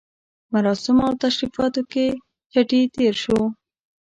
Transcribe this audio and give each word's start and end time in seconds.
مراسمو 0.53 1.01
او 1.07 1.13
تشریفاتو 1.23 1.81
کې 1.91 2.05
چټي 2.51 2.81
تېر 2.95 3.13
شو. 3.23 3.39